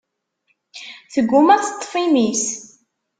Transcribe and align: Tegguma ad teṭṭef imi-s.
Tegguma 1.13 1.51
ad 1.53 1.63
teṭṭef 1.63 1.93
imi-s. 2.03 2.45